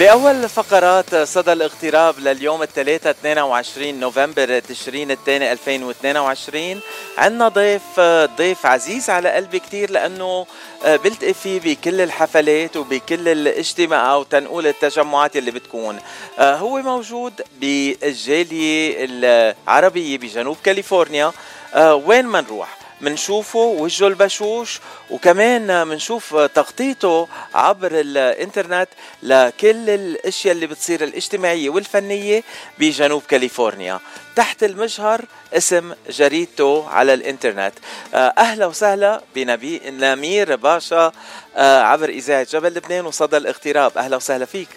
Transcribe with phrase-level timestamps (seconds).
[0.00, 6.80] بأول فقرات صدى الاغتراب لليوم الثلاثاء 22 نوفمبر تشرين الثاني 2022
[7.18, 8.00] عندنا ضيف
[8.36, 10.46] ضيف عزيز على قلبي كثير لأنه
[10.84, 15.98] بلتقي فيه بكل الحفلات وبكل الاجتماعات وتنقول التجمعات اللي بتكون.
[16.38, 21.32] هو موجود بالجالية العربية بجنوب كاليفورنيا.
[21.76, 28.88] وين ما نروح منشوفه وجهه البشوش وكمان منشوف تغطيته عبر الإنترنت
[29.22, 32.42] لكل الأشياء اللي بتصير الاجتماعية والفنية
[32.78, 34.00] بجنوب كاليفورنيا.
[34.36, 37.72] تحت المجهر اسم جريدته على الإنترنت.
[38.14, 41.12] أهلا وسهلا بنبي نمير باشا
[41.56, 43.98] عبر إذاعة جبل لبنان وصدى الاغتراب.
[43.98, 44.68] أهلا وسهلا فيك.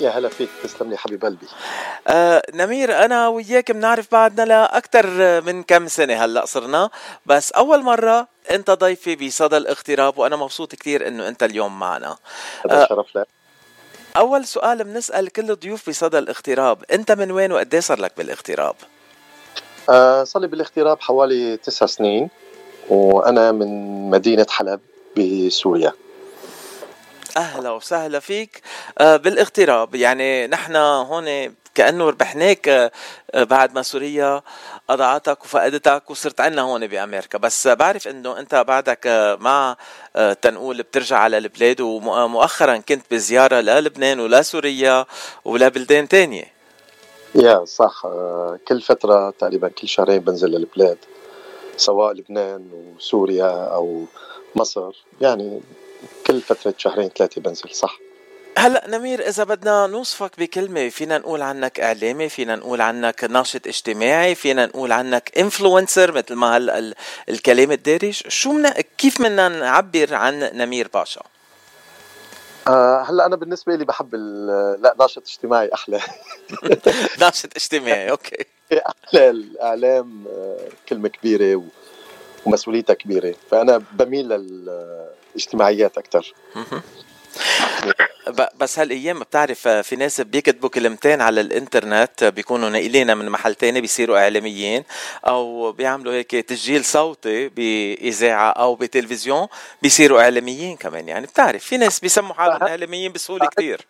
[0.00, 1.46] يا هلا فيك تسلم لي حبيب قلبي.
[2.08, 5.06] آه نمير أنا وياك بنعرف بعدنا لاكثر
[5.40, 6.90] من كم سنة هلأ صرنا.
[7.26, 12.16] بس أول مرة أنت ضيفي بصدى الاغتراب وأنا مبسوط كثير إنه أنت اليوم معنا.
[12.66, 13.26] هذا آه شرف لك.
[14.16, 18.74] أول سؤال بنسأل كل الضيوف بصدى الاغتراب أنت من وين وقد إيه صار لك بالاغتراب؟
[19.90, 22.30] آه صار لي بالاغتراب حوالي تسع سنين
[22.88, 24.80] وأنا من مدينة حلب
[25.16, 25.92] بسوريا.
[27.38, 28.62] أهلا وسهلا فيك
[28.98, 29.94] آه، بالاغتراب.
[29.94, 32.90] يعني نحن هون كأنه ربحناك آه،
[33.34, 34.42] بعد ما سوريا
[34.90, 37.38] اضعتك وفقدتك وصرت عنا هون بأمريكا.
[37.38, 39.76] بس بعرف إنه أنت بعدك آه، مع
[40.42, 45.06] تنقول بترجع على البلاد ومؤخرا كنت بزيارة للبنان ولسوريا
[45.44, 46.44] ولبلدان تانية.
[47.34, 48.02] يا صح.
[48.68, 50.98] كل فترة تقريبا كل شهرين بنزل للبلاد
[51.76, 54.04] سواء لبنان وسوريا أو
[54.56, 54.92] مصر.
[55.20, 55.60] يعني
[56.26, 57.98] كل فترة شهرين ثلاثة بنزل صح؟
[58.58, 64.34] هلا نمير إذا بدنا نوصفك بكلمة فينا نقول عنك إعلامي فينا نقول عنك ناشط اجتماعي
[64.34, 66.94] فينا نقول عنك influencer مثل ما هلا
[67.28, 68.22] الكلام الدارج.
[68.28, 71.22] شو منا كيف بدنا نعبر عن نمير باشا؟
[72.68, 74.14] آه هلا أنا بالنسبة لي بحب
[74.80, 76.00] لا ناشط اجتماعي أحلى.
[77.20, 78.44] ناشط اجتماعي أوكي.
[78.72, 81.62] أحلى الإعلام آه، كلمة كبيرة
[82.46, 83.34] ومسؤوليتها كبيرة.
[83.50, 84.32] فأنا بميل
[85.38, 86.34] للاجتماعيات أكثر
[88.60, 94.18] بس هالأيام بتعرف في ناس بيكتبوا كلمتين على الإنترنت بيكونوا ناقلينها من محل تاني بيصيروا
[94.18, 94.84] إعلاميين
[95.26, 99.46] أو بيعملوا هيك تسجيل صوتي بإذاعة أو بتلفزيون
[99.82, 101.08] بيصيروا إعلاميين كمان.
[101.08, 103.86] يعني بتعرف في ناس بيسموا حالهم إعلاميين بسهولة كثير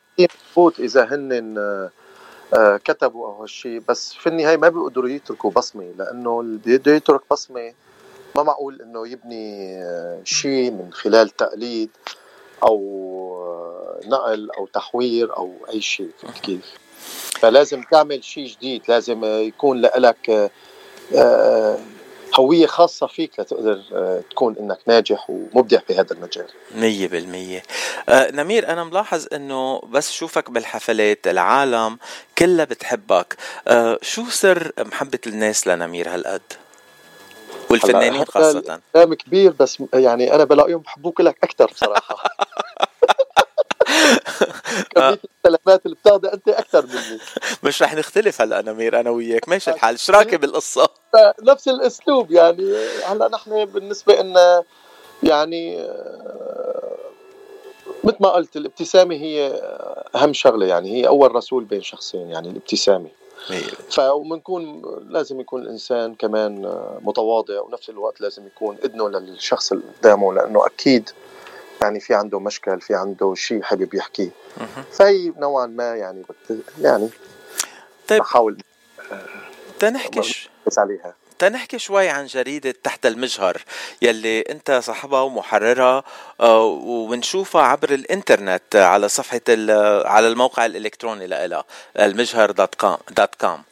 [0.54, 1.32] فوت إذا هن
[2.54, 7.20] آه، كتبوا أو هالشيء بس في النهاية ما بيقدروا يتركوا بصمة لأنه اللي بده يترك
[7.30, 7.72] بصمة
[8.36, 11.90] ما معقول إنه يبني آه، شيء من خلال تقليد
[12.62, 12.78] أو
[13.42, 16.74] آه، نقل أو تحوير أو أي شيء فهمت كيف؟
[17.40, 20.50] فلازم تعمل شيء جديد لازم يكون لك
[21.16, 21.78] آه،
[22.38, 23.82] هوية خاصة فيك لتقدر
[24.30, 27.62] تكون إنك ناجح ومبدع في هذا المجال مية بالمية
[28.08, 31.98] آه نمير أنا ملاحظ إنه بس شوفك بالحفلات العالم
[32.38, 33.36] كلها بتحبك
[33.68, 36.42] آه شو سر محبة الناس لنمير هالقد؟
[37.70, 38.80] والفنانين خاصة.
[38.92, 42.16] كلام كبير بس يعني أنا بلاقيهم بحبوك لك أكثر بصراحة
[44.94, 47.18] كمية السلامات اللي بتاخذها أنت أكثر مني.
[47.62, 49.48] مش رح نختلف هلا نمير أنا وياك.
[49.48, 49.98] ماشي الحال.
[49.98, 50.88] شو راكب بالقصة؟
[51.42, 52.76] نفس الأسلوب يعني
[53.06, 54.62] هلا نحن بالنسبة لنا
[55.22, 56.96] يعني آه،
[58.04, 59.46] مثل ما قلت الابتسامة هي
[60.14, 63.08] أهم شغلة يعني هي أول رسول بين شخصين يعني الابتسامة.
[63.90, 70.66] فبنكون لازم يكون الإنسان كمان متواضع ونفس الوقت لازم يكون اذنه للشخص اللي قدامه لأنه
[70.66, 71.10] أكيد
[71.82, 74.30] يعني في عنده مشكل في عنده شيء حابب يحكيه
[74.92, 76.22] فهي نوعا ما يعني
[76.80, 77.08] يعني
[78.08, 78.20] طيب.
[78.20, 78.58] بحاول
[79.78, 80.20] تنحكي
[80.78, 81.14] عليها.
[81.38, 83.62] تنحكي شوي عن جريدة تحت المجهر
[84.02, 86.04] يلي انت صاحبها ومحررها
[86.40, 89.40] آه، وبنشوفها عبر الإنترنت على صفحة
[90.08, 91.64] على الموقع الإلكتروني لها
[91.96, 93.62] المجهر dot com dot com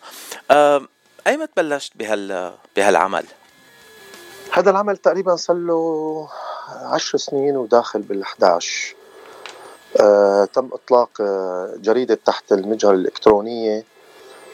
[1.26, 3.26] ايمت بلشت بهال بهالعمل؟
[4.52, 6.28] هذا العمل تقريبا صار له
[6.70, 8.94] عشر سنين وداخل بال 11
[10.00, 13.84] آه، تم إطلاق آه، جريدة تحت المجهر الإلكترونية.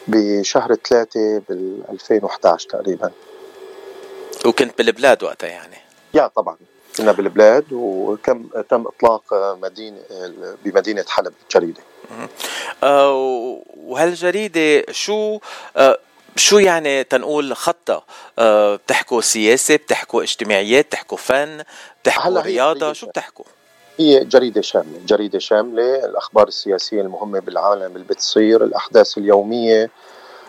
[0.07, 3.11] بشهر ثلاثة بال 2011 تقريبا.
[4.47, 5.77] وكنت بالبلاد وقتها يعني؟
[6.15, 6.57] يا طبعا
[6.97, 9.23] كنا بالبلاد وكم تم إطلاق
[9.63, 9.99] مدينة
[10.65, 11.81] بمدينة حلب الجريدة.
[12.83, 13.13] آه
[13.77, 15.41] وهالجريدة شو
[15.77, 15.99] آه
[16.37, 18.05] شو يعني تنقول خطة؟
[18.39, 21.63] أه بتحكوا سياسة بتحكوا اجتماعيات بتحكوا فن
[22.03, 23.45] بتحكوا رياضة شو بتحكوا؟
[23.99, 24.99] هي جريدة شاملة.
[25.07, 29.91] جريدة شاملة الأخبار السياسية المهمة بالعالم اللي بتصير الأحداث اليومية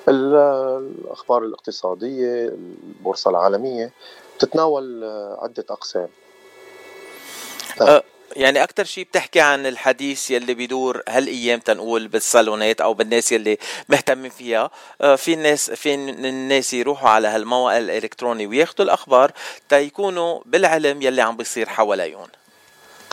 [0.09, 3.91] الأخبار الاقتصادية البورصة العالمية.
[4.39, 5.03] تتناول
[5.41, 6.07] عدة أقسام.
[7.81, 8.03] أه
[8.35, 13.57] يعني أكثر شيء بتحكي عن الحديث يلي بيدور هالايام تنقول بالصالونات أو بالناس يلي
[13.89, 14.71] مهتمين فيها.
[15.01, 19.31] آه، في الناس في الناس يروحوا على هالموقع الإلكتروني وياخذوا الأخبار
[19.69, 22.27] تيكونوا بالعلم يلي عم بيصير حواليهم.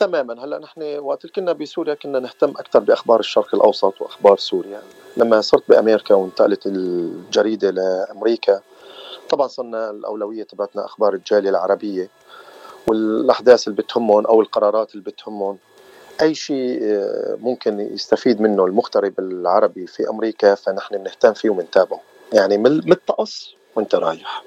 [0.01, 0.45] تماما.
[0.45, 4.81] هلأ نحن وقت كنا بسوريا كنا نهتم أكثر بأخبار الشرق الأوسط وأخبار سوريا.
[5.17, 8.61] لما صرت بأمريكا وانتقلت الجريدة لأمريكا
[9.29, 12.09] طبعا صرنا الأولوية تبعتنا أخبار الجالية العربية
[12.87, 15.57] والأحداث اللي بتهمهم أو القرارات اللي بتهمهم
[16.21, 22.01] أي شيء آه، ممكن يستفيد منه المغترب العربي في أمريكا فنحن بنهتم فيه وبنتابعه.
[22.33, 24.43] يعني من الطقس وانت رايح.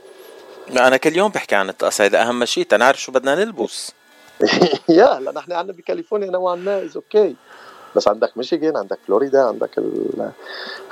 [0.70, 2.64] أنا كل يوم بحكي عن الطقس هذا أهم شيء.
[2.64, 3.92] تنعرف شو بدنا نلبس.
[4.88, 7.36] يا هلا نحن عندنا بكاليفورنيا نوعا ما إز أوكي.
[7.96, 9.70] بس عندك ميشيغان عندك فلوريدا عندك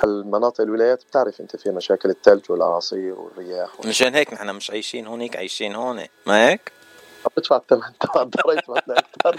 [0.05, 5.37] هالمناطق الولايات بتعرف أنت فيها مشاكل الثلج والأعاصير والرياح مشان هيك نحن مش عايشين هونيك
[5.37, 6.73] عايشين هون ما هيك؟
[7.25, 9.37] عم بدفع الثمن تبع الضرايب أكثر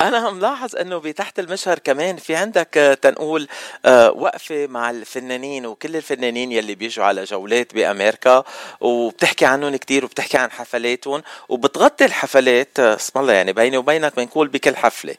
[0.00, 3.48] أنا ملاحظ إنه بتحت المشهر كمان في عندك آه، تنقول
[3.84, 8.44] آه، وقفة مع الفنانين وكل الفنانين يلي بيجوا على جولات بأمريكا
[8.80, 14.48] وبتحكي عنهم كتير وبتحكي عن حفلاتهم وبتغطي الحفلات آه، اسم الله يعني بيني وبينك بنقول
[14.48, 15.14] بكل حفلة.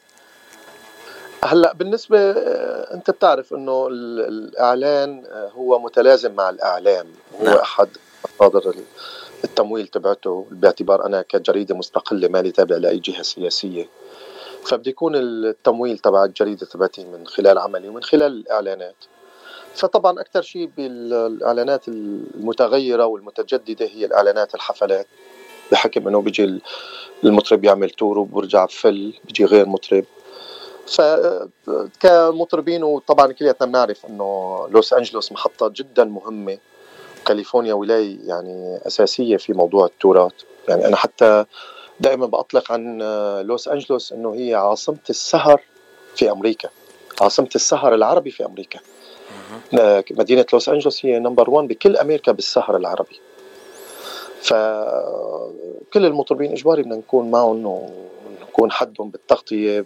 [1.44, 2.30] هلأ بالنسبة
[2.94, 5.24] أنت بتعرف إنه الإعلان
[5.54, 7.06] هو متلازم مع الإعلام.
[7.40, 7.56] هو نعم.
[7.56, 7.88] أحد
[8.24, 8.74] مصادر
[9.44, 13.86] التمويل تبعته باعتبار أنا كجريدة مستقلة مالي تابع لأي جهة سياسية.
[14.64, 19.04] فبده يكون التمويل تبع الجريدة تبعتي من خلال عملي ومن خلال الإعلانات.
[19.74, 25.06] فطبعا أكثر شيء بالإعلانات المتغيرة والمتجددة هي الإعلانات الحفلات.
[25.72, 26.60] بحكم إنه بيجي
[27.24, 30.04] المطرب يعمل tour وبرجع بفل بيجي غير مطرب.
[30.86, 36.58] فكمطربين وطبعا كلياتنا بنعرف إنه لوس أنجلوس محطة جدا مهمة.
[37.26, 40.42] كاليفورنيا ولاية يعني أساسية في موضوع التورات.
[40.68, 41.44] يعني أنا حتى
[42.00, 42.98] دائما بأطلق عن
[43.42, 45.62] لوس أنجلوس أنه هي عاصمة السهر
[46.16, 46.68] في أمريكا.
[47.20, 48.80] عاصمة السهر العربي في أمريكا.
[50.10, 53.20] مدينة لوس أنجلوس هي number 1 بكل أمريكا بالسهر العربي.
[54.42, 57.62] فكل المطربين إجباري بدنا نكون معهم
[58.58, 59.84] يكون حدهم بالتغطية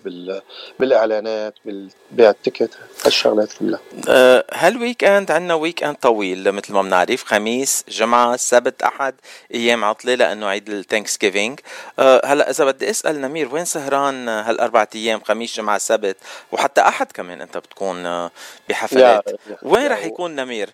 [0.79, 2.71] بالإعلانات بالبيع ال ticket
[3.05, 3.81] هالشغلات كلها.
[4.09, 9.15] أه هال weekend عندنا weekend طويل؟ مثل ما بنعرف خميس جمعة سبت أحد
[9.55, 11.61] أيام عطلة لأنه عيد ال Thanksgiving
[11.99, 16.17] أه هلأ إذا بدي أسأل نمير وين سهران هالاربع أيام خميس جمعة سبت؟
[16.53, 18.31] وحتى أحد كمان أنت بتكون أه،
[18.69, 19.41] بحفلات.
[19.63, 20.71] وين رح يكون نمير؟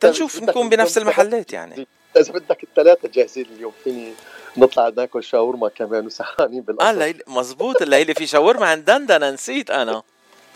[0.00, 1.86] تنشوف نكون بنفس المحلات يعني.
[2.16, 4.12] إذا بدك الثلاثة جاهزين اليوم فيني
[4.56, 6.86] نطلع ناكل شاورما كمان وسهرانين بالقصر.
[6.86, 10.02] آه الليل مزبوط الليلة في شاورما عند دندنة نسيت أنا.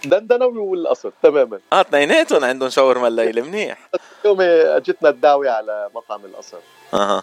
[0.05, 1.61] دندنة والقصر تماما.
[1.73, 3.91] آه اثنيناتهم عندهم شاورما الليلة منيح.
[4.25, 6.59] اليوم اجتنا الدعوة على مطعم القصر.
[6.95, 7.23] أها.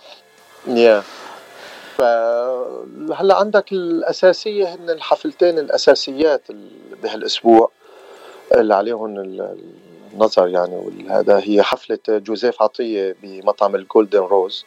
[0.68, 1.04] يا.
[3.14, 6.42] هلأ عندك الأساسية هن الحفلتين الأساسيات
[7.04, 7.72] بهالأسبوع
[8.56, 9.18] اللي عليهم
[10.14, 14.66] النظر يعني وهذا هي حفلة جوزيف عطية بمطعم الجولدن روز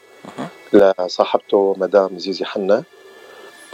[0.73, 2.83] لصاحبته مدام زيزي حنا.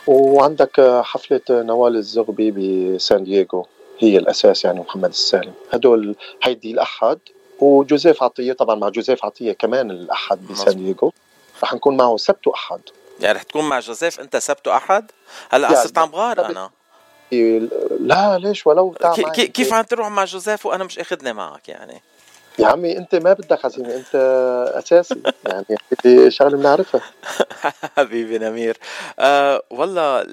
[0.07, 3.67] وعندك حفلة نوال الزغبي بسان دييغو
[3.99, 5.53] هي الأساس يعني محمد السالم.
[5.73, 7.19] هدول هيدي الأحد.
[7.61, 11.13] وجوزيف عطية طبعا مع جوزيف عطية كمان الأحد بسان دييغو.
[11.63, 12.81] رح نكون معه سبت وأحد.
[13.21, 15.11] يعني رح تكون مع جوزيف أنت سبت وأحد؟
[15.51, 16.71] هلا صرت عم بغار أنا.
[18.01, 18.95] لا ليش؟ ولو
[19.35, 22.03] كيف عم تروح مع جوزيف وأنا مش أخذني معك يعني؟
[22.59, 24.15] يا عمي أنت ما بدك عزيمه أنت
[24.75, 25.65] أساسي يعني
[26.05, 27.01] هذه شغلة بنعرفها.
[27.97, 28.79] حبيبي نمير.
[29.19, 30.27] آه والله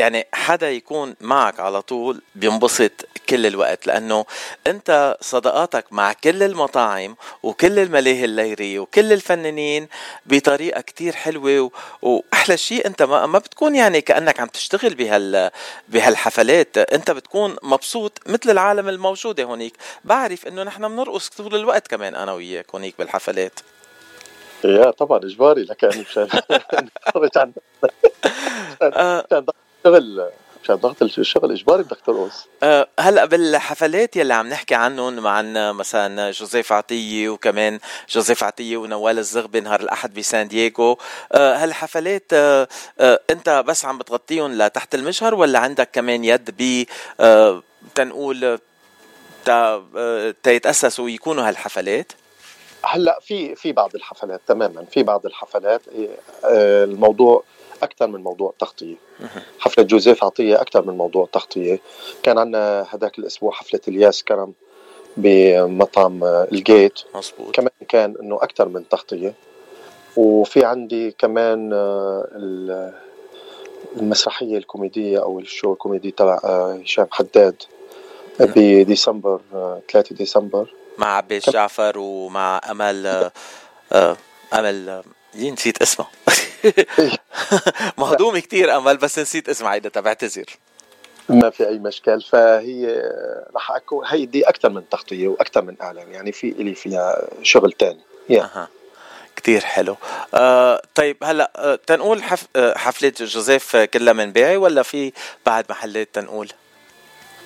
[0.00, 2.92] يعني حدا يكون معك على طول بينبسط
[3.28, 4.24] كل الوقت لأنه
[4.66, 9.88] أنت صداقاتك مع كل المطاعم وكل الملاهي الليليه وكل الفنانين
[10.26, 11.70] بطريقة كتير حلوة
[12.02, 15.50] وأحلى شيء أنت ما, ما بتكون يعني كأنك عم تشتغل بهال
[15.88, 19.76] بهالحفلات أنت بتكون مبسوط مثل العالم الموجودة هونيك.
[20.04, 23.60] بعرف إنه نحن بنرقص طول الوقت كمان أنا وياك هونيك بالحفلات.
[24.64, 26.28] يا طبعا إجباري لك يعني مشان
[27.36, 27.52] عن
[29.84, 30.30] شغل
[30.62, 36.30] مشان ضغط الشغل إجباري بدك ترقص أه هلأ بالحفلات يلي عم نحكي عنهم معنا مثلا
[36.30, 40.98] جوزيف عطية وكمان جوزيف عطية ونوال الزغبي نهار الأحد بسان دييغو
[41.32, 42.68] أه هالحفلات أه
[43.00, 46.84] أه أنت بس عم بتغطيهم لتحت المجهر ولا عندك كمان يد ب
[47.94, 48.58] تنقول
[50.42, 52.12] تيتأسسوا ويكونوا هالحفلات؟
[52.84, 55.82] هلأ في في بعض الحفلات تماما في بعض الحفلات
[56.44, 57.44] الموضوع
[57.82, 58.96] أكثر من موضوع تغطية.
[59.58, 61.80] حفلة جوزيف عطية أكثر من موضوع تغطية.
[62.22, 64.52] كان عندنا هذاك الأسبوع حفلة إلياس كرم
[65.16, 66.98] بمطعم ال gate.
[67.14, 67.54] مزبوط.
[67.54, 69.34] كمان كان إنه أكثر من تغطية.
[70.16, 72.92] وفي عندي كمان آه،
[73.96, 76.38] المسرحية الكوميدية أو ال show الكوميدي تبع
[76.84, 77.62] هشام حداد
[78.40, 79.40] بديسمبر
[79.92, 80.74] 3 ديسمبر.
[80.98, 83.30] مع عباس جعفر ومع أمل
[84.54, 85.02] أمل
[85.36, 86.10] نسيت اسمها
[87.98, 90.46] مهضومة كتير امل بس نسيت اسمها عيدة بعتذر
[91.28, 93.02] ما في أي مشكل فهي
[93.56, 97.74] رح اكون هي دي أكثر من تغطية وأكثر من إعلان يعني في إلي فيها شغل
[97.78, 98.00] ثاني
[98.32, 98.56] yeah.
[98.56, 98.68] أه.
[99.36, 99.96] كتير حلو
[100.34, 105.12] آه طيب هلأ آه تنقول حف آه حفلة جوزيف كلها مبيوعة ولا في
[105.46, 106.48] بعد محلات تنقول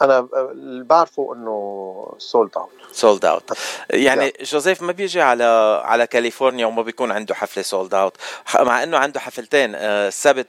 [0.03, 3.59] أنا اللي بعرفه إنه sold out sold out
[3.91, 4.43] يعني yeah.
[4.43, 5.45] جوزيف ما بيجي على
[5.85, 8.17] على كاليفورنيا وما بيكون عنده حفلة sold out
[8.61, 10.47] مع إنه عنده حفلتين السبت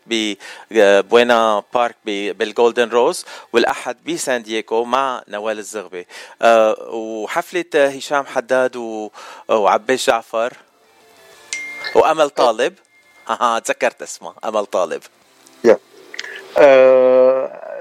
[0.72, 6.08] ببوينا بارك بالجولدن روز والأحد بسان دييغو مع نوال الزغبي.
[6.42, 8.76] آه، وحفلة هشام حداد
[9.50, 10.54] وعباس جعفر
[11.96, 12.74] وأمل طالب.
[13.30, 15.02] أها تذكرت اسمه أمل طالب.
[15.68, 15.78] Yeah.
[16.58, 17.75] uh,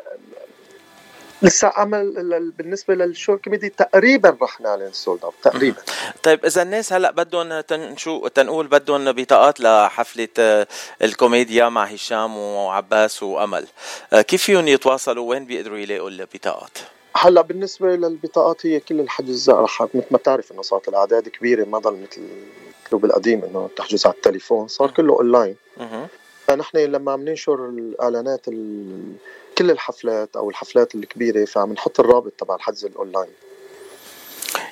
[1.45, 5.77] لسه عمل بالنسبة لل show كوميدي تقريبا رح نعلن sold out تقريبا.
[6.23, 10.67] طيب إذا الناس هلأ بدهم تنشو تنقول بدهم بطاقات لحفلة آه،
[11.03, 13.67] الكوميديا مع هشام وعباس وأمل.
[14.13, 16.79] آه، كيف فيهم يتواصلوا؟ وين بيقدروا يلاقوا البطاقات؟
[17.17, 21.79] هلأ بالنسبة للبطاقات هي كل الحجز رح مثل ما بتعرف إنه صارت الأعداد كبيرة ما
[21.79, 22.23] ضل مثل
[22.83, 25.57] ال club القديم إنه تحجز على التليفون صار كله اونلاين
[26.47, 28.49] فنحن لما عم ننشر الإعلانات
[29.58, 33.32] كل الحفلات أو الحفلات الكبيرة فعم نحط الرابط تبع الحجز الأونلاين.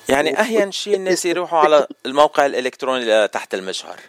[0.09, 3.99] يعني أهين شيء الناس يروحوا على الموقع الإلكتروني تحت المجهر؟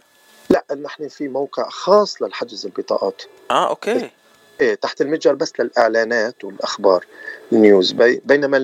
[0.50, 3.22] لا نحن في موقع خاص للحجز البطاقات.
[3.50, 4.10] آه أوكي.
[4.60, 7.06] إيه تحت المجهر بس للإعلانات والأخبار
[7.52, 7.92] ال news.
[7.92, 8.56] بي بينما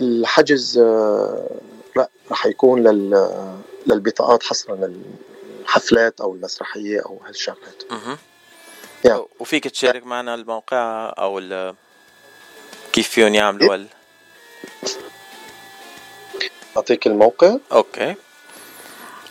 [0.00, 1.50] الحجز آه،
[1.96, 2.82] لا رح يكون
[3.86, 4.90] للبطاقات حصرا
[5.62, 7.82] للحفلات أو المسرحية أو هالشغلات.
[9.06, 9.40] Yeah.
[9.40, 11.40] وفيك تشارك معنا الموقع أو
[12.92, 13.86] كيف فيهم يعملوا ال...
[16.76, 17.56] أعطيك الموقع.
[17.72, 18.14] أوكي.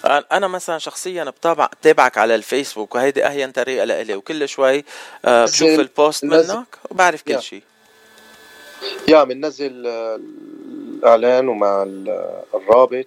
[0.06, 4.84] أنا مثلا شخصيا بتابع بتابعك على الفيسبوك وهيدي اهين طريقة لإلي وكل شوي
[5.26, 7.64] آه، بشوف ال post منك وبعرف كل شيء
[9.08, 11.84] يا بننزل الإعلان ومع
[12.54, 13.06] الرابط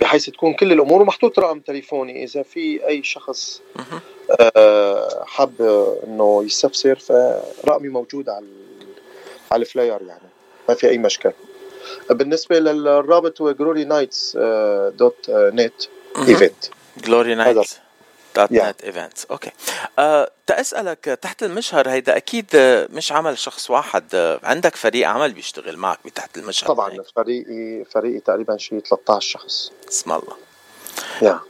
[0.00, 4.00] بحيث تكون كل الأمور ومحطوط رقم تليفوني إذا في أي شخص آه،
[5.26, 5.62] حب
[6.06, 8.46] إنه يستفسر فرقمي موجود على
[9.52, 10.28] على ال flyer يعني
[10.68, 11.32] ما في أي مشكل
[12.10, 14.36] بالنسبة للرابط هو glory nights
[14.94, 15.82] dot net
[16.28, 16.64] event
[16.96, 17.78] glory nights
[18.36, 19.50] dot net events أوكي
[19.98, 22.46] أه تأسألك تحت المجهر هيدا أكيد
[22.92, 27.00] مش عمل شخص واحد عندك فريق عمل بيشتغل معك بتحت المشهر طبعا هيك.
[27.16, 29.72] فريقي فريقي تقريبا شيء 13 شخص.
[29.88, 30.36] اسم الله.
[31.22, 31.40] يا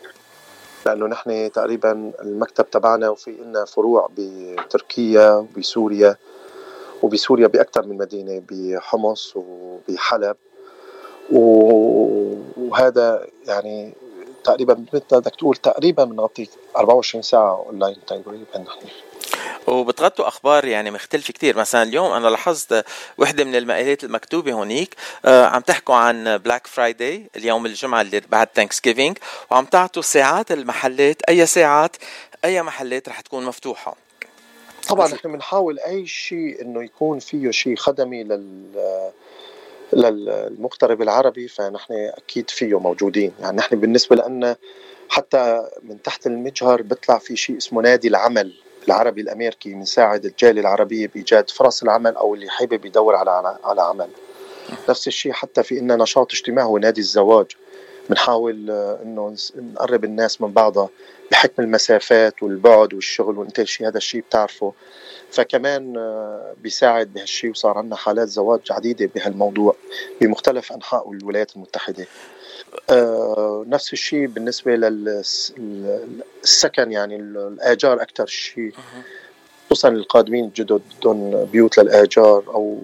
[0.87, 6.17] لأنه نحن تقريبا المكتب تبعنا وفي لنا فروع بتركيا وبسوريا
[7.03, 10.37] وبسوريا باكثر من مدينة بحمص وبحلب.
[12.57, 13.93] وهذا يعني
[14.45, 18.87] تقريبا بدك تقول تقريبا بنغطي 24 ساعة اونلاين تقريبا نحن.
[19.71, 21.57] وبتغطوا أخبار يعني مختلفة كتير.
[21.57, 22.85] مثلا اليوم أنا لاحظت
[23.19, 28.49] وحدة من المقالات المكتوبة هونيك آه عم تحكوا عن Black Friday اليوم الجمعة اللي بعد
[28.55, 29.19] Thanksgiving
[29.51, 31.97] وعم تعطوا ساعات المحلات أي ساعات
[32.45, 33.97] أي محلات رح تكون مفتوحة.
[34.89, 39.11] طبعا نحن بنحاول أي شيء إنه يكون فيه شيء خدمي لل
[39.93, 43.33] للمغترب العربي فنحن أكيد فيه موجودين.
[43.41, 44.57] يعني نحن بالنسبة لنا
[45.09, 48.53] حتى من تحت المجهر بيطلع في شيء اسمه نادي العمل.
[48.89, 54.09] العربي الأمريكي بنساعد الجالية العربية بإيجاد فرص العمل أو اللي حابب يدور على على عمل.
[54.89, 57.47] نفس الشيء حتى في إننا نشاط اجتماعي هو نادي الزواج.
[58.11, 60.89] بنحاول آه، إنه نقرب الناس من بعضها
[61.31, 63.89] بحكم المسافات والبعد والشغل وانت شيء.
[63.89, 64.73] هذا الشيء بتعرفه.
[65.31, 69.77] فكمان آه، بيساعد بهالشيء وصار عندنا حالات زواج عديدة بهالموضوع
[70.21, 72.07] بمختلف أنحاء الولايات المتحدة.
[73.69, 78.73] نفس الشيء بالنسبة للسكن يعني الآجار أكثر شيء.
[79.71, 82.79] خصوصا القادمين الجدد بدهم بيوت للآجار أو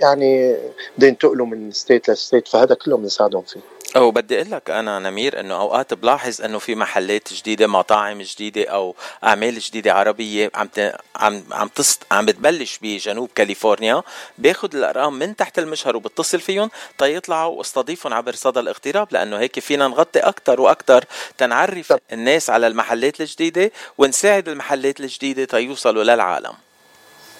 [0.00, 0.56] يعني
[0.98, 3.60] بدهم ينتقلوا من state ل state فهذا كله بنساعدهم فيه.
[3.96, 8.70] أو بدي أقول لك أنا نمير إنه أوقات بلاحظ إنه في محلات جديدة مطاعم جديدة
[8.70, 10.96] أو أعمال جديدة عربية عم ت...
[11.16, 11.98] عم عم تص...
[12.12, 14.02] عم بتبلش بجنوب كاليفورنيا
[14.38, 19.88] باخذ الأرقام من تحت المجهر وبتصل فيهم تيطلعوا واستضيفهم عبر صدى الاغتراب لأنه هيك فينا
[19.88, 21.04] نغطي أكثر وأكثر
[21.38, 26.63] تنعرف الناس على المحلات الجديدة ونساعد المحلات الجديدة تيوصلوا للعالم.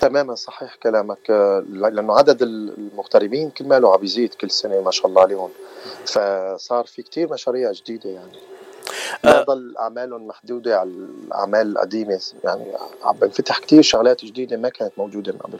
[0.00, 1.30] تماما صحيح كلامك
[1.70, 5.50] لأنه عدد المغتربين كل ماله عم يزيد كل سنة ما شاء الله عليهم.
[6.06, 8.38] فصار في كتير مشاريع جديدة يعني.
[9.26, 12.64] ضل اعمالهم محدوده على الأعمال القديمة يعني
[13.02, 15.58] عم بنفتح كثير شغلات جديدة ما كانت موجودة من قبل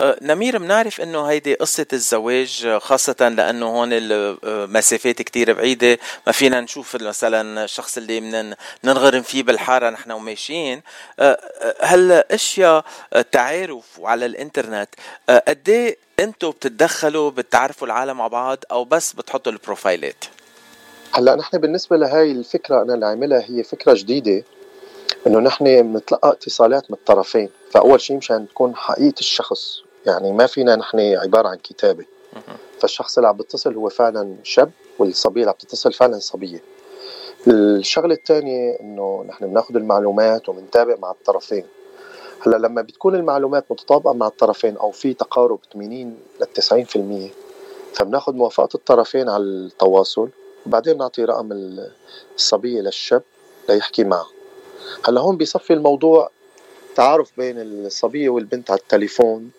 [0.00, 6.60] أه، نمير بنعرف إنه هيدي قصة الزواج خاصة لأنه هون المسافات كتير بعيدة ما فينا
[6.60, 10.82] نشوف مثلا الشخص اللي من ننغرم فيه بالحارة نحن وماشيين
[11.20, 11.38] أه،
[11.80, 12.84] هالاشياء
[13.16, 14.88] التعارف وعلى الإنترنت
[15.28, 20.24] قد إيه أنتم بتتدخلوا بتعرفوا العالم مع بعض أو بس بتحطوا البروفايلات؟
[21.12, 24.44] هلأ نحن بالنسبة لهي الفكرة أنا اللي عاملها هي فكرة جديدة
[25.26, 30.76] إنه نحن بنتلقى اتصالات من الطرفين، فأول شيء مشان تكون حقيقة الشخص، يعني ما فينا
[30.76, 32.04] نحن عبارة عن كتابة.
[32.80, 36.62] فالشخص اللي عم بيتصل هو فعلا شاب والصبية اللي عم تتصل فعلا صبية.
[37.48, 41.64] الشغلة الثانية إنه نحن بناخذ المعلومات وبنتابع مع الطرفين.
[42.46, 47.32] هلأ لما بتكون المعلومات متطابقة مع الطرفين أو في تقارب 80 ل 90%
[47.94, 50.28] فبناخذ موافقة الطرفين على التواصل
[50.66, 51.48] وبعدين نعطي رقم
[52.36, 53.22] الصبية للشاب
[53.68, 54.26] ليحكي معه.
[55.08, 56.30] هلا هون بيصفي الموضوع
[56.94, 59.50] تعارف بين الصبية والبنت على التليفون.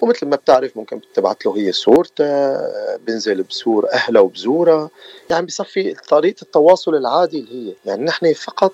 [0.00, 4.90] ومثل ما بتعرف ممكن تبعت له هي صورتها بنزل بزور أهلها وبزورها
[5.30, 7.74] يعني بيصفي طريقة التواصل العادي اللي هي.
[7.84, 8.72] يعني نحن فقط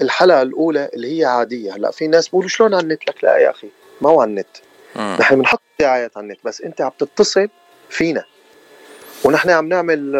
[0.00, 1.74] الحلقة الأولى اللي هي عادية.
[1.74, 3.68] هلا في ناس بيقولوا شلون على النت؟ لك لا يا أخي
[4.00, 4.56] ما هو على النت.
[4.96, 7.48] نحن بنحط دعايات على النت بس أنت عم تتصل
[7.88, 8.24] فينا.
[9.24, 10.16] ونحن عم نعمل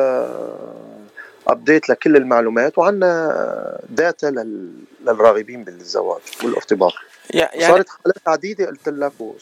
[1.46, 4.26] update آه، لكل المعلومات وعندنا data
[5.04, 6.92] للراغبين بالزواج والارتباط
[7.30, 9.34] يعني صارت حالات عديدة قلت لك و...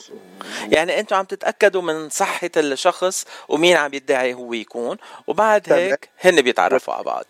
[0.68, 6.42] يعني أنتم عم تتأكدوا من صحة الشخص ومين عم يدعي هو يكون وبعد هيك هن
[6.42, 7.24] بيتعرفوا على بعض.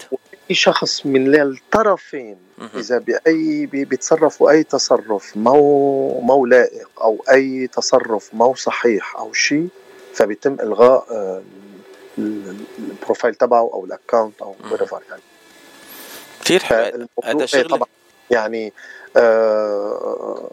[0.48, 2.36] في شخص من الطرفين
[2.74, 9.68] إذا بأي بيتصرفوا أي تصرف مو مو لائق أو أي تصرف مو صحيح أو شيء
[10.14, 11.06] فبيتم إلغاء
[12.18, 15.22] ال profile تبعه أو ال account أو وريفر يعني.
[16.44, 17.06] كثير حلو.
[17.24, 17.88] هذا شغل طبعا
[18.30, 18.72] يعني
[19.16, 20.50] آه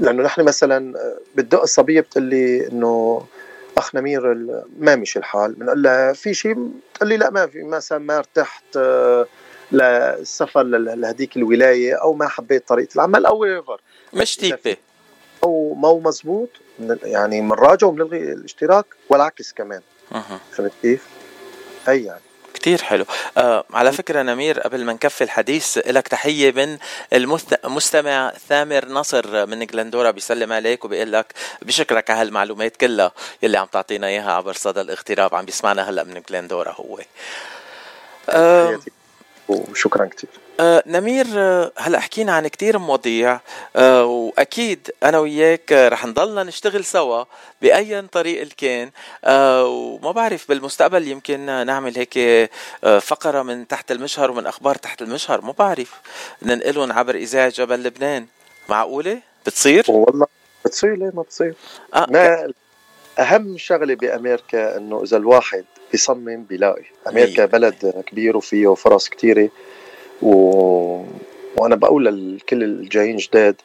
[0.00, 3.22] لأنه نحن مثلا آه، بتدق الصبية بتقول لي إنه
[3.78, 4.34] أخ نمير
[4.78, 5.52] ما مشي الحال.
[5.52, 6.54] بنقول لها في شيء؟
[6.94, 9.26] بتقول لي لا ما في مثلا ما ارتحت آه
[9.72, 13.80] للسفر لهديك الولاية أو ما حبيت طريقة العمل أو ريفر
[14.14, 14.76] مش تيبة.
[15.44, 16.48] أو مو مزبوط
[17.02, 19.80] يعني بنراجعه وبنلغي الاشتراك والعكس كمان.
[20.52, 21.02] فهمت كيف؟
[21.88, 22.20] هي يعني.
[22.54, 23.04] كتير حلو.
[23.38, 26.78] آه على فكرة نمير قبل ما نكفي الحديث لك تحية من
[27.64, 33.66] المستمع ثامر نصر من جلندورا بيسلم عليك وبيقول لك بشكرك على هالمعلومات كلها يلي عم
[33.66, 36.98] تعطينا إياها عبر صدى الاغتراب عم بيسمعنا هلأ من جلندورا هو.
[38.28, 38.80] آه
[39.48, 43.40] وشكرا كثير آه نمير آه هلا حكينا عن كتير مواضيع
[43.76, 47.24] آه وأكيد أنا وياك رح نضلنا نشتغل سوا
[47.62, 48.90] بأي طريق كان
[49.64, 52.50] وما بعرف بالمستقبل يمكن نعمل هيك
[53.00, 56.00] فقرة من تحت المشهر ومن أخبار تحت المشهر ما بعرف.
[56.42, 58.26] ننقلهم عبر إذاعة جبل لبنان.
[58.68, 60.26] معقولة؟ بتصير؟ والله
[60.64, 61.54] بتصير ليه ما بتصير؟
[61.94, 62.52] آه ما
[63.18, 69.48] أهم شغلة بأمريكا إنه إذا الواحد بيصمم بيلاقي أمريكا بلد كبير وفيه فرص كثيره
[70.22, 70.30] و...
[71.56, 73.56] وأنا بقول لكل الجايين جداد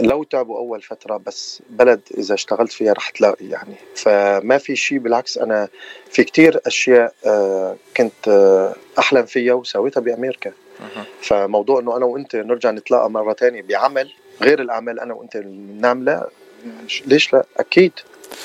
[0.00, 3.74] لو تعبوا أول فترة بس بلد إذا اشتغلت فيها رح تلاقي يعني.
[3.94, 5.68] فما في شيء بالعكس أنا
[6.10, 10.52] في كتير أشياء آه، كنت آه، أحلم فيها وسويتها بأمريكا.
[11.22, 14.12] فموضوع إنه أنا وأنت نرجع نتلاقى مرة تانية بعمل
[14.42, 16.28] غير الأعمال أنا وأنت بنعملها
[17.06, 17.92] ليش لا؟ أكيد.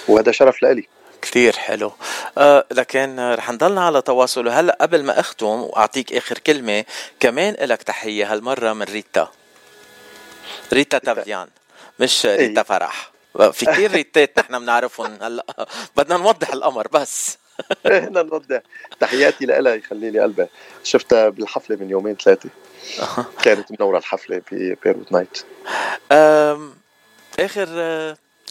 [0.07, 0.87] وهذا شرف لإلي.
[1.21, 1.91] كثير حلو.
[2.37, 4.47] آه لكن رح نضلنا على تواصل.
[4.47, 6.85] وهلا قبل ما أختم وأعطيك آخر كلمة
[7.19, 9.31] كمان لك تحية هالمرة من ريتا.
[10.73, 11.47] ريتا تافيان
[11.99, 12.47] مش إيه.
[12.47, 13.11] ريتا فرح.
[13.51, 15.45] في كثير ريتات نحن بنعرفهم هلا.
[15.97, 17.37] بدنا نوضح الأمر بس.
[17.85, 18.61] بدنا نوضح.
[18.99, 20.47] تحياتي لها يخلي لي قلبها
[20.83, 22.49] شفتها بالحفلة من يومين ثلاثة.
[23.43, 25.43] كانت منورة الحفلة ب Beirut Night.
[27.39, 27.67] آخر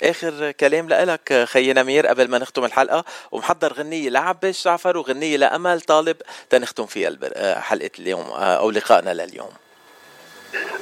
[0.03, 3.05] آخر كلام لك خي نمير قبل ما نختم الحلقة.
[3.33, 6.17] ومحضر غنية لعباس جعفر وغنية لأمل طالب.
[6.51, 7.11] تنختم فيها
[7.61, 9.51] حلقة اليوم أو لقائنا لليوم.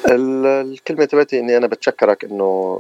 [0.09, 2.79] الكلمة تبعتي إني أنا بتشكرك إنه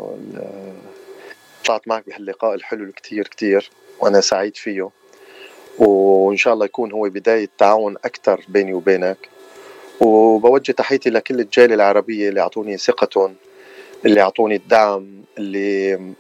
[1.65, 3.71] طلعت معك بهاللقاء الحلو كتير كتير
[4.01, 4.91] وأنا سعيد فيه.
[5.79, 9.29] وإن شاء الله يكون هو بداية تعاون أكثر بيني وبينك.
[10.01, 13.35] وبوجه تحيتي لكل الجالية العربية اللي أعطوني ثقتهم.
[14.07, 16.15] اللي اعطوني الدعم اللي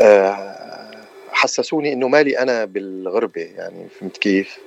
[0.00, 4.58] آه، حسسوني إنه مالي أنا بالغربة يعني فهمت كيف؟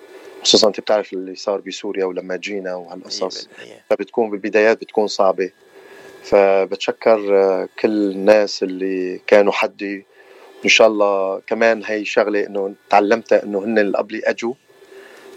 [0.44, 3.50] خصوصا أنت بتعرف اللي صار بسوريا ولما جينا وهالقصص.
[3.90, 5.52] فبتكون بالبدايات بتكون صعبة.
[6.24, 10.06] فبتشكر آه، كل الناس اللي كانوا حدي.
[10.66, 14.54] ان شاء الله كمان هي شغلة إنه تعلمتها إنه هن اللي قبلي أجوا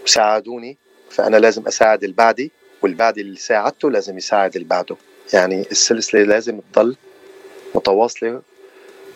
[0.03, 0.77] وساعدوني.
[1.09, 4.95] فأنا لازم أساعد اللي بعدي والبعد اللي ساعدته لازم يساعد اللي بعده
[5.33, 6.95] يعني السلسلة لازم تضل
[7.75, 8.41] متواصلة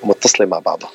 [0.04, 0.92] ومتصلة مع بعضها.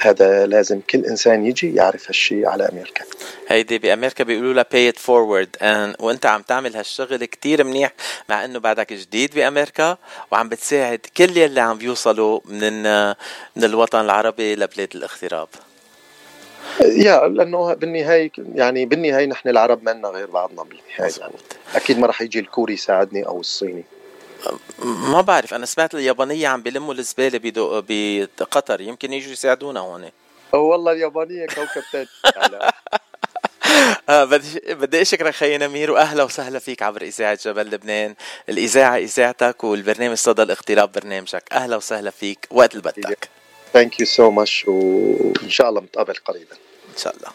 [0.00, 3.04] هذا لازم كل إنسان يجي يعرف هالشيء على أمريكا.
[3.48, 5.48] هيدي بأمريكا بيقولوا لها pay it forward.
[5.60, 7.92] and وأنت عم تعمل هالشغل كتير منيح
[8.28, 9.96] مع إنه بعدك جديد بأمريكا
[10.30, 12.82] وعم بتساعد كل يلي عم بيوصلوا من
[13.56, 15.48] من الوطن العربي لبلاد الاغتراب.
[16.80, 21.20] يا لأنه بالنهاية يعني بالنهاية نحن العرب ما لنا غير بعضنا بالنهاية.
[21.20, 21.34] يعني
[21.74, 23.84] أكيد ما راح يجي الكوري يساعدني أو الصيني.
[24.84, 27.40] ما بعرف أنا سمعت اليابانية عم بيلموا الزبالة
[28.38, 30.10] بقطر يمكن يجوا يساعدونا هون
[30.52, 32.08] والله اليابانية كوكب ثاني
[34.08, 38.14] آه بدي بدي أشكرك خي نمير واهلا وسهلا فيك عبر إذاعة جبل لبنان،
[38.48, 43.28] الإذاعة إذاعتك والبرنامج صدى الاغتراب برنامجك، أهلا وسهلا فيك وقت اللي بدك.
[43.72, 46.56] thank you so much وإن شاء الله نتقابل قريبا.
[46.92, 47.28] إن شاء الله.